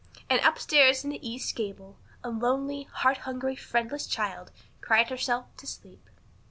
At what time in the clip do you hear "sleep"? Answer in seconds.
5.67-6.09